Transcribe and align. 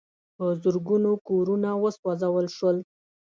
په 0.37 0.45
زرګونو 0.61 1.11
کورونه 1.27 1.69
وسوځول 1.83 2.47
شول. 2.57 2.77